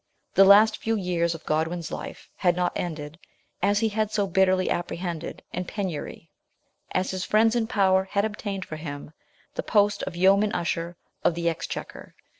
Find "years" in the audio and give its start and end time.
0.95-1.35